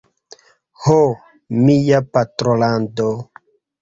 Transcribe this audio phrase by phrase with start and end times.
[0.85, 0.95] Ho,
[1.67, 3.11] mia patrolando!